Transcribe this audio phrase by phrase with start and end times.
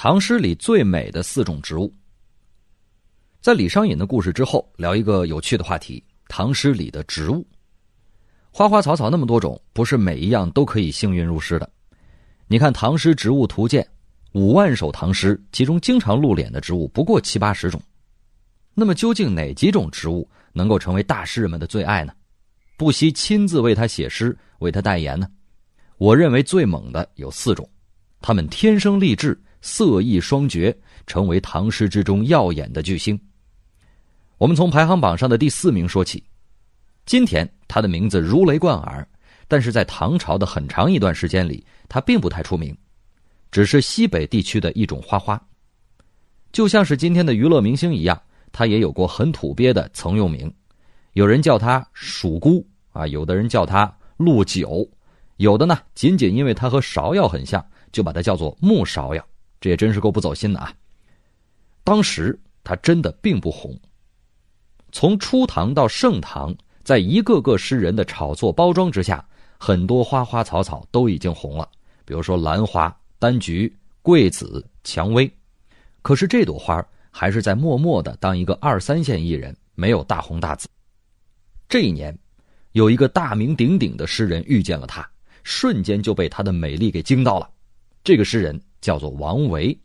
[0.00, 1.92] 唐诗里最美的四种植物。
[3.40, 7.44] 在李商隐的故事之后，聊一个有趣的话题：唐诗里的植物。
[8.52, 11.68] 花花草草那么多种，不是每一样都可以幸运入诗的。
[12.46, 13.82] 你看《唐诗植物图鉴》，
[14.38, 17.82] 五万首唐诗，其中经常露脸的植物不过七八十种。
[18.74, 22.12] 那么究竟哪几种植物能够成为大诗人们的最爱呢？
[22.76, 25.28] 不惜亲自为他写诗、为他代言呢？
[25.96, 27.68] 我认为最猛的有四种，
[28.20, 30.76] 他们天生丽质，色艺双绝，
[31.06, 33.18] 成为唐诗之中耀眼的巨星。
[34.38, 36.22] 我们从排行榜上的第四名说起，
[37.06, 39.06] 今天他的名字如雷贯耳，
[39.48, 42.76] 但是在唐朝的很长一段时间里，他并不太出名，
[43.50, 45.40] 只是西北地区的一种花花，
[46.52, 48.20] 就像是今天的娱乐明星一样，
[48.52, 50.52] 他也有过很土鳖的曾用名，
[51.14, 54.88] 有人叫他蜀姑啊，有的人叫他陆九。
[55.38, 59.24] 有的呢，仅仅因为他和芍药很像，就把它叫做木芍药，
[59.60, 60.72] 这也真是够不走心的啊。
[61.84, 63.78] 当时它真的并不红。
[64.92, 69.26] 从初唐到盛唐，在一个个诗人的炒作包装之下，
[69.58, 71.68] 很多花花草草都已经红了，
[72.04, 75.30] 比如说兰花、丹菊、桂子、蔷薇。
[76.02, 80.68] 可是这朵花还是在默默的当一个二三线艺人，没有大红大紫。
[81.68, 82.16] 这一年，
[82.72, 85.08] 有一个大名鼎鼎的诗人遇见了他。
[85.44, 87.48] 瞬间就被她的美丽给惊到了。
[88.04, 89.78] 这个诗人叫做王维。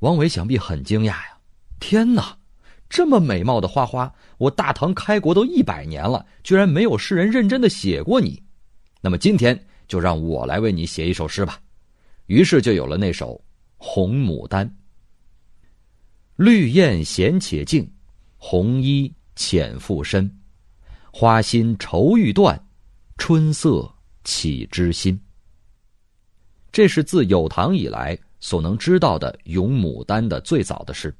[0.00, 1.38] 王维想必很惊讶呀！
[1.80, 2.36] 天哪，
[2.88, 8.42] 这么美貌的花花，我大唐开国都一百年了，居然没有诗人认真的写过你。
[9.00, 11.60] 那么今天就让我来为你写一首诗吧。
[12.26, 13.34] 于是就有了那首
[13.76, 14.66] 《红牡丹》：
[16.36, 17.90] 绿艳闲且静，
[18.36, 20.30] 红衣浅复深，
[21.12, 22.60] 花心愁欲断，
[23.16, 23.92] 春色。
[24.28, 25.16] 起之心。
[26.76, 31.10] 这是自有唐以来所能知道的咏牡丹的最早的诗。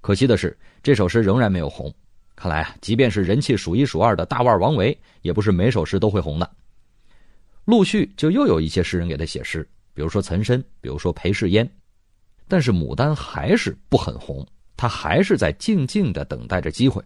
[0.00, 1.94] 可惜的是，这首诗仍然没有红。
[2.34, 6.50] 看来啊，即便是人气数一数二的大腕王维，也不是每首诗都会红的。
[7.66, 11.70] 陆续就又有一些诗人给他写诗，比如说岑参，比如说裴世烟。
[12.48, 14.46] 但是牡丹还是不很红，
[14.78, 17.04] 他还是在静静的等待着机会。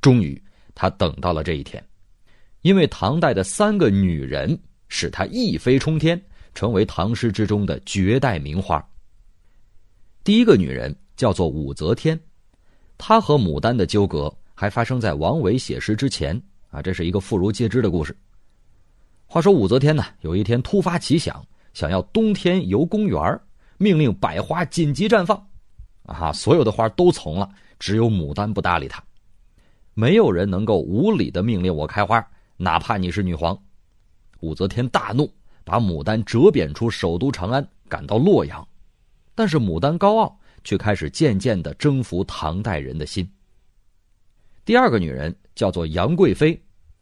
[0.00, 0.42] 终于，
[0.74, 1.80] 他等到了这一天。
[2.62, 6.20] 因为唐代的三个女人使他一飞冲天，
[6.54, 8.84] 成为唐诗之中的绝代名花。
[10.22, 12.18] 第一个女人叫做武则天，
[12.98, 16.40] 她和牡丹的纠葛还发生在王维写诗之前
[16.70, 18.16] 啊，这是一个妇孺皆知的故事。
[19.26, 23.40] 话说武则天呢，有一天突发奇想，想要冬天游公园
[23.78, 25.48] 命令百花紧急绽放，
[26.02, 29.02] 啊，所有的花都从了，只有牡丹不搭理他，
[29.94, 32.24] 没有人能够无理的命令我开花。
[32.56, 33.58] 哪怕你是女皇，
[34.40, 35.32] 武则天大怒，
[35.64, 38.66] 把牡丹折贬出首都长安，赶到洛阳。
[39.34, 43.28] 但是牡丹高傲，却开始渐渐的征服唐代人的心。
[44.64, 46.60] 第二个女人叫做杨贵妃，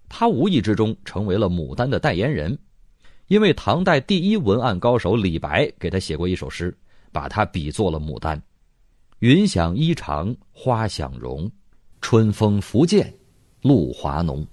[0.09, 2.57] 她无意之中成为了牡丹的代言人，
[3.27, 6.77] 因为唐代第一文案高手李白给她写过一首诗，
[7.11, 8.41] 把她比作了牡丹
[9.19, 11.51] ：“云想衣裳花想容，
[12.01, 13.13] 春风拂槛
[13.63, 14.47] 露华浓。”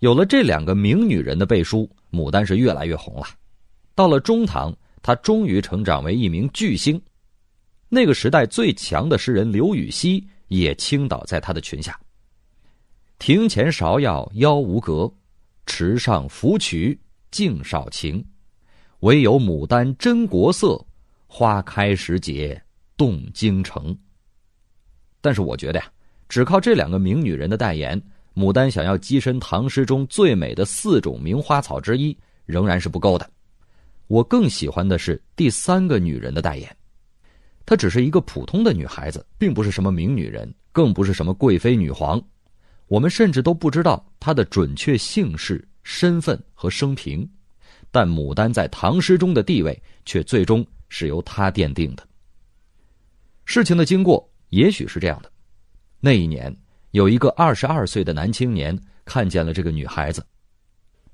[0.00, 3.26] 有了这两个名女人的背书，牡丹是越来越红了。
[3.94, 7.00] 到了中唐，她终于成长为一名巨星。
[7.88, 11.98] 那个时代最强的诗人刘禹锡也倾倒在她的裙下。
[13.18, 15.12] 庭前芍药妖无格，
[15.66, 16.96] 池上芙蕖
[17.30, 18.24] 净少情。
[19.00, 20.84] 唯有牡丹真国色，
[21.26, 22.60] 花开时节
[22.96, 23.96] 动京城。
[25.20, 25.90] 但是我觉得呀，
[26.28, 28.00] 只靠这两个名女人的代言。
[28.34, 32.16] 牡丹想要跻身唐诗中最美的四种名花草之一，
[32.46, 33.28] 仍然是不够的。
[34.06, 36.76] 我更喜欢的是第三个女人的代言，
[37.66, 42.22] 她只是一个普通的女孩子，并不是什么名女人，更不是什么贵妃女皇。
[42.86, 47.28] 我们甚至都不知道她的准确姓氏、身份和生平，
[47.90, 52.08] 但牡丹在唐诗中的地位却最终是由她奠定的。
[53.44, 55.30] 事情的经过也许是这样的：
[56.00, 56.56] 那一年。
[56.98, 60.26] 有一个二十二岁的男青年看见了这个女孩子，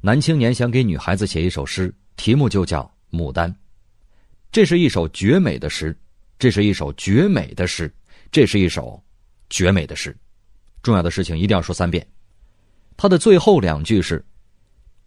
[0.00, 3.52] 男青年想给女孩子写一首诗，题目就叫《牡丹》。
[4.50, 5.94] 这是一首绝美的诗，
[6.38, 7.94] 这是一首绝美的诗，
[8.32, 8.98] 这是一首
[9.50, 10.16] 绝美的诗。
[10.82, 12.06] 重要的事情一定要说三遍。
[12.96, 14.24] 他的最后两句是：“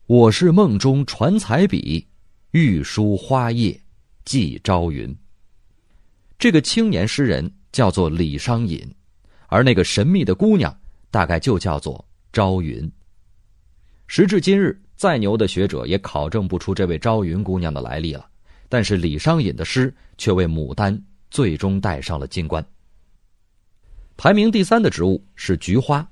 [0.06, 2.06] 我是梦中传彩笔，
[2.52, 3.82] 欲书花叶
[4.26, 5.12] 寄朝云。”
[6.38, 8.88] 这个青年诗人叫做李商隐。
[9.48, 10.78] 而那个神秘的姑娘，
[11.10, 12.90] 大概就叫做朝云。
[14.08, 18.26] 时至今日，再牛的学者也考证不出这位朝云姑娘的来历了。
[18.70, 21.02] 但是李商隐的诗却为牡丹
[21.32, 22.66] 最终戴上了金冠。
[24.18, 26.06] 排名第三的植物是菊花，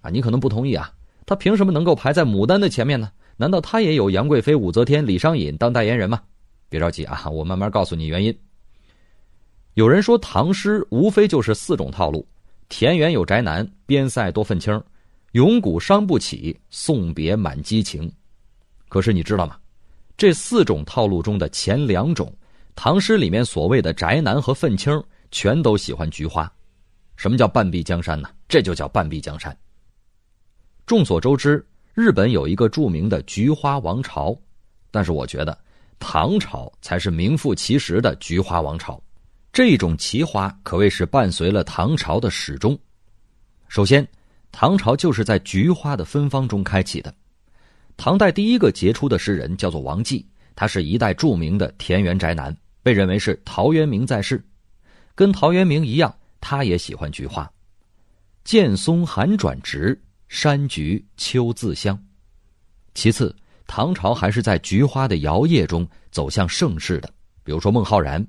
[0.00, 0.92] 啊，你可能不同意啊，
[1.24, 3.10] 它凭什么能够排在牡丹的前面呢？
[3.38, 6.20] 难道它也有杨贵妃、武则天、李商隐当代言人吗？
[6.68, 8.38] 别着急啊，我慢慢告诉你原因。
[9.74, 12.26] 有人说唐诗无非就是四种套路：
[12.68, 14.82] 田园有宅男，边塞多愤青，
[15.32, 18.10] 咏古伤不起，送别满激情。
[18.88, 19.58] 可是你知道吗？
[20.16, 22.32] 这四种套路中的前两种，
[22.74, 26.50] 唐诗里面所谓的宅男和愤青，全都喜欢菊花。
[27.16, 28.28] 什么叫半壁江山呢？
[28.48, 29.56] 这就叫半壁江山。
[30.86, 31.64] 众所周知，
[31.94, 34.36] 日本有一个著名的菊花王朝，
[34.90, 35.56] 但是我觉得
[35.98, 39.02] 唐朝才是名副其实的菊花王朝。
[39.52, 42.78] 这种奇花可谓是伴随了唐朝的始终。
[43.68, 44.06] 首先，
[44.50, 47.14] 唐朝就是在菊花的芬芳中开启的。
[47.98, 50.26] 唐代第一个杰出的诗人叫做王继，
[50.56, 54.42] 他是一代著名的田园宅男，被认为是陶渊明在世。
[55.14, 57.50] 跟陶渊明一样，他也喜欢菊花。
[58.44, 62.02] 见松寒转直，山菊秋自香。
[62.94, 67.12] 其次，唐朝还是在菊花的摇曳中走向盛世的。
[67.44, 68.26] 比如说孟浩然，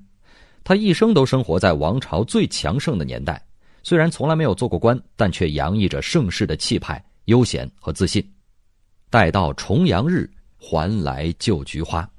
[0.63, 3.43] 他一生都生活在王朝最强盛的年代，
[3.83, 8.25] 虽然从来没有做过官，但却洋溢着盛世的气派、悠闲和自信。
[9.09, 12.09] 待到重阳日，还来就菊花。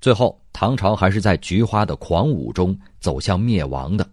[0.00, 4.08] 最后，唐朝还是在菊花的狂舞中走向灭亡的。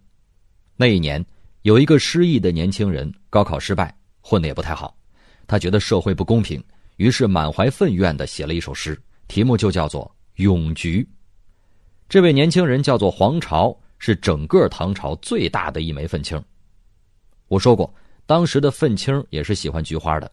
[0.75, 1.23] 那一年，
[1.61, 4.97] 有一个失意的年轻人，高考失败，混得也不太好。
[5.45, 6.61] 他觉得社会不公平，
[6.97, 10.03] 于是满怀愤怨的写了一首诗，题目就叫做
[10.43, 11.01] 《咏菊》。
[12.09, 16.42] 这位年轻人叫做黄巢，是整个唐朝最大的一枚愤青。
[17.50, 17.94] 我说过，
[18.25, 20.31] 当时的愤青也是喜欢菊花的。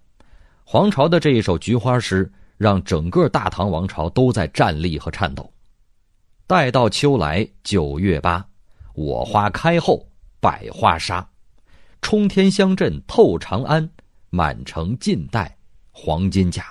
[0.63, 5.53] 黄巢的这一首菊花诗，让整个大唐王朝都在站立和颤抖。
[6.47, 8.47] 待到秋来九月八，
[8.95, 10.07] 我花开后
[10.39, 11.29] 百花杀，
[12.01, 13.91] 冲天香阵透长安，
[14.31, 15.57] 满城尽带
[15.91, 16.67] 黄金甲。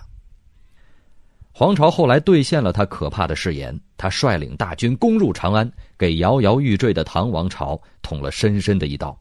[1.56, 9.16] 黄巢后来兑现了他可怕的誓言，他率领大军攻入长安，给摇摇欲坠的唐王朝捅了深深的一刀。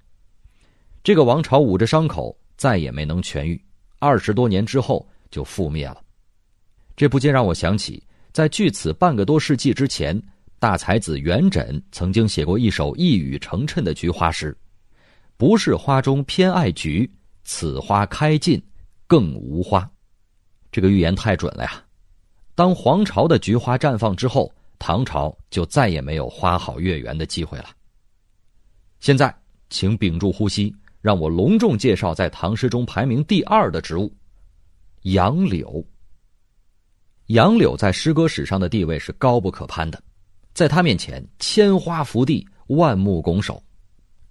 [1.05, 3.63] 这个王朝捂着伤口，再也没能痊愈。
[3.99, 6.01] 二十多年之后就覆灭了，
[6.97, 8.03] 这不禁让我想起，
[8.33, 10.21] 在距此半个多世纪之前，
[10.59, 14.57] 大才子元稹曾经写过一首一语成谶的菊花诗
[15.37, 17.09] ：“不是花中偏爱菊，
[17.45, 18.61] 此花开尽
[19.07, 19.87] 更无花。”
[20.73, 21.85] 这个预言太准了呀！
[22.55, 27.67] 当黄巢的菊花绽放之后，唐朝就再也没有花好月圆的机会了。
[29.01, 29.35] 现在，
[29.71, 30.75] 请屏住呼吸。
[31.03, 34.09] 让我隆重介绍在唐诗中排名第二的植物——
[35.03, 35.85] 杨柳。
[37.27, 40.01] 杨柳在诗歌史上的地位是高不可攀的，
[40.55, 43.61] 在它面前，千花伏地，万木拱手。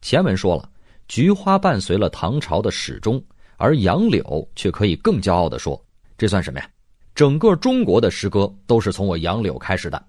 [0.01, 0.71] 前文说了，
[1.09, 3.21] 菊花伴随了唐朝的始终，
[3.57, 5.85] 而杨柳却可以更骄傲的说，
[6.17, 6.69] 这算什么呀？
[7.13, 10.03] 整个中国的诗歌都是从我杨柳开始的，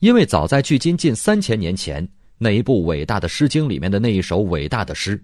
[0.00, 2.06] 因为早在距今近三千年前，
[2.36, 5.22] 那一部伟大的《诗经》里面的那一首伟大的诗。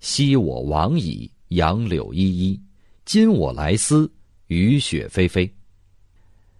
[0.00, 2.60] 昔我往矣，杨柳依依；
[3.06, 4.10] 今我来思，
[4.48, 5.50] 雨雪霏霏。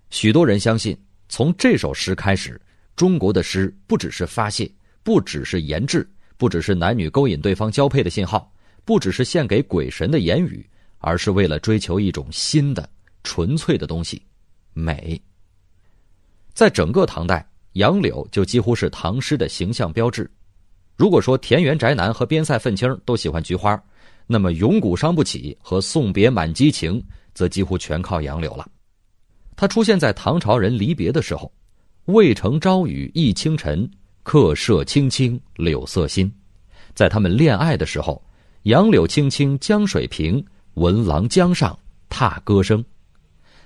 [0.09, 0.97] 许多人相信，
[1.29, 2.59] 从这首诗开始，
[2.97, 4.71] 中国的诗不只是发泄，
[5.03, 8.51] 不只是言志，不只是男女勾引对方交配的信号，
[8.85, 10.67] 不只是献给鬼神的言语，
[10.99, 12.89] 而是为了追求一种新的、
[13.25, 14.23] 纯粹的东西——
[14.73, 15.21] 美。
[16.53, 20.31] 在整个唐代，杨柳就几乎是唐诗的形象标志。
[20.97, 23.83] 如果说田园宅男和边塞愤青都喜欢菊花，
[24.29, 27.03] 那么咏古伤不起和送别满激情
[27.35, 28.65] 则几乎全靠杨柳了。
[29.57, 31.53] 它出现在唐朝人离别的时候
[32.07, 33.91] ：“渭城朝雨浥轻尘，
[34.23, 36.33] 客舍青青柳色新。”
[36.95, 38.25] 在他们恋爱的时候
[38.63, 41.77] ，“杨柳青青江水平，闻郎江上
[42.09, 42.85] 踏歌声。”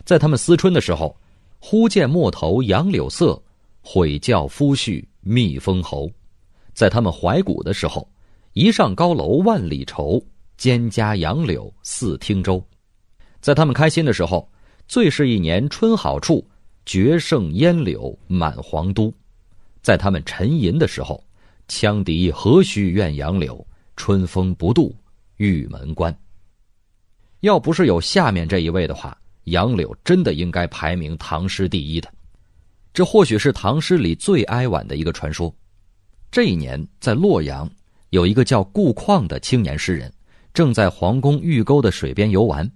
[0.08, 1.14] 在他们思春的时候
[1.60, 3.38] ，“忽见陌头杨柳色，
[3.82, 6.10] 悔教夫婿觅封侯。”
[6.72, 8.10] 在他们怀古的时候，
[8.54, 10.18] 一上高楼万里愁，
[10.56, 12.58] 蒹葭杨柳似汀洲；
[13.42, 14.50] 在他们开心的时候，
[14.86, 16.42] 最是一年春好处，
[16.86, 19.12] 绝胜烟柳满皇都；
[19.82, 21.22] 在他们沉吟的时候，
[21.68, 23.62] 羌笛何须怨杨柳，
[23.94, 24.96] 春风不度
[25.36, 26.18] 玉门关。
[27.40, 29.14] 要不是有下面这一位的话，
[29.50, 32.12] 杨柳真的应该排名唐诗第一的。
[32.92, 35.54] 这或许是唐诗里最哀婉的一个传说。
[36.30, 37.70] 这一年，在洛阳，
[38.10, 40.12] 有一个叫顾况的青年诗人，
[40.52, 42.70] 正在皇宫御沟的水边游玩。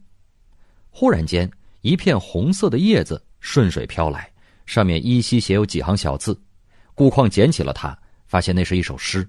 [0.91, 1.51] 忽然间，
[1.81, 4.31] 一片红色的叶子顺水飘来，
[4.67, 6.41] 上面依稀写有几行小字。
[6.95, 9.29] 顾况捡起了它，发现那是一首诗：“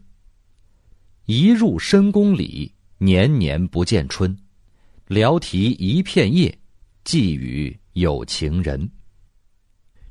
[1.25, 4.37] 一入深宫里，年年不见春。
[5.07, 6.57] 聊题一片叶，
[7.03, 8.89] 寄予有情人。”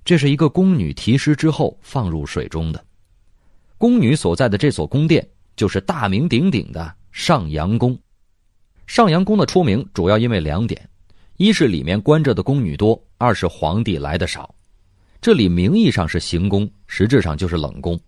[0.04, 2.84] 这是一个宫女题诗之后放入水中的。
[3.78, 7.98] 宫女所在的这所宫殿，就是大名鼎鼎的上阳宫。
[8.86, 10.88] 上阳宫的出名主要因为两点：
[11.36, 14.52] 一是里面关着的宫女多，二是皇帝来的少。
[15.20, 17.98] 这里名义上是行宫，实质上就是冷宫。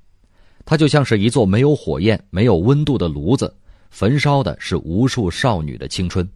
[0.65, 3.55] 它就像是一座没有火焰、没有温度的炉子，
[3.91, 6.29] 焚烧的是无数少女的青春。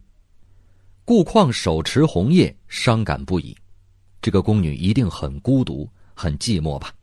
[1.09, 3.57] 顾况手持红叶，伤感不已。
[4.21, 6.93] 这个宫女一定很孤独、很寂寞吧？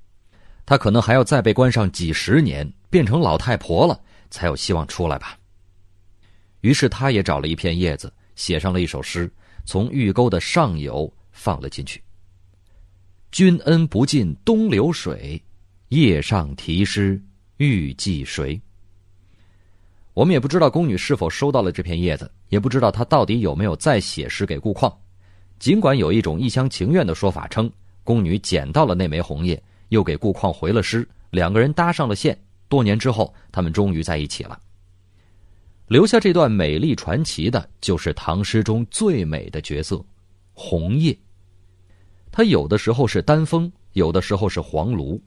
[0.64, 5.36] 她可能还要再被关上几十年，变成老太婆了，才有希望出来吧。
[6.60, 9.28] 于是，他也找了一片叶子，写上了一首诗，
[9.64, 12.00] 从玉沟的上游放了进去。
[13.32, 15.42] 君恩不尽东流水，
[15.88, 17.20] 叶上题诗
[17.56, 18.62] 欲寄谁？
[20.16, 24.90] 我们也不知道宫女是否收到了这片叶子，也不知道她到底有没有再写诗给顾况。
[25.58, 27.70] 尽管有一种一厢情愿的说法称，
[28.02, 32.34] 宫女捡到了那枚红叶，又给顾况回了诗，两个人搭上了线。
[32.66, 34.58] 多年之后，他们终于在一起了。
[35.86, 40.02] 留下这段美丽传奇的，就是唐诗中最美的角色——
[40.54, 41.14] 红叶。
[42.32, 45.22] 它有的时候是丹枫，有的时候是黄芦。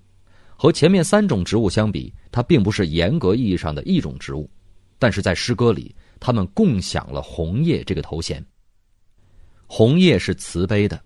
[0.56, 4.50] 和前面三种植物相比，它并不是严格意义上的一种植物，
[5.00, 8.46] 但是在诗歌里，他们共享了红叶这个头衔。
[9.66, 11.02] 红叶是慈悲的，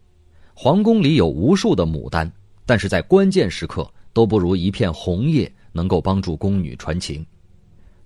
[0.53, 2.29] 皇宫里有无数的牡丹，
[2.65, 7.25] 但是在关键时刻都不如一片红叶能够帮助宫女传情。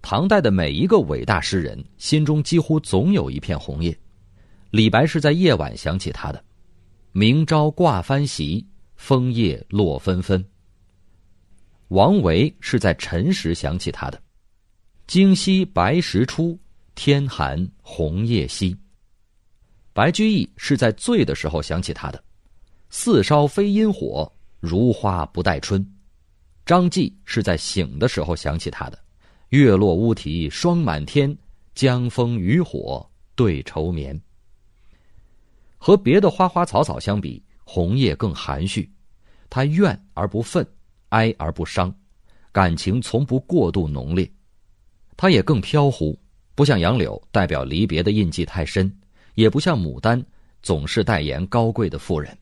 [0.01, 3.97] 唐代的每一个伟大诗人心中几乎总有一片红叶。
[4.69, 6.43] 李白是在夜晚想起他的
[7.13, 8.65] ，“明朝挂帆席，
[8.95, 10.43] 枫叶落纷纷。”
[11.89, 14.21] 王维是在晨时想起他的
[15.07, 16.59] ，“惊夕白石出，
[16.93, 18.77] 天寒红叶稀。”
[19.93, 22.21] 白居易是在醉的时候想起他的
[22.91, 25.83] ，“四烧非因火，如花不待春。”
[26.65, 28.99] 张继是在醒的时候想起他的。
[29.49, 31.35] 月落乌啼霜满天，
[31.73, 34.19] 江枫渔火对愁眠。
[35.77, 38.91] 和别的花花草草相比，红叶更含蓄，
[39.49, 40.67] 它怨而不愤，
[41.09, 41.95] 哀而不伤，
[42.51, 44.29] 感情从不过度浓烈。
[45.17, 46.17] 它也更飘忽，
[46.55, 48.89] 不像杨柳代表离别的印记太深，
[49.33, 50.23] 也不像牡丹
[50.61, 52.37] 总是代言高贵的妇人。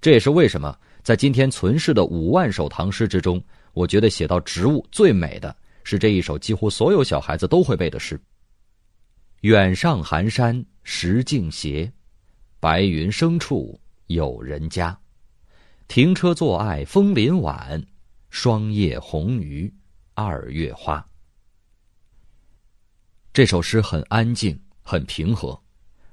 [0.00, 3.42] 这也是为什么在今天存世的五万首唐诗之中，
[3.74, 5.54] 我觉得写到植物最美的。
[5.82, 8.20] 是这一首几乎所有小孩子都会背的诗。
[9.40, 11.90] 远上寒山石径斜，
[12.60, 14.96] 白云生处有人家。
[15.88, 17.82] 停车坐爱枫林晚，
[18.28, 19.72] 霜叶红于
[20.14, 21.04] 二月花。
[23.40, 25.58] 这首诗很安静，很平和，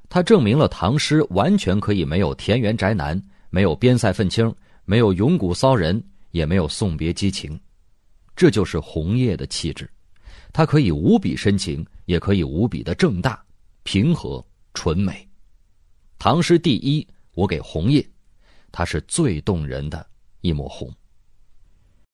[0.07, 4.55] 它证明了唐诗完全可以没有田园宅男，没有边塞愤青，
[4.85, 7.59] 没有咏古骚人，也没有送别激情。
[8.33, 9.89] 这就是红叶的气质，
[10.53, 13.43] 它可以无比深情，也可以无比的正大、
[13.83, 14.41] 平和、
[14.73, 15.27] 纯美。
[16.17, 18.09] 唐诗第一，我给红叶，
[18.71, 20.07] 它是最动人的
[20.39, 20.89] 一抹红。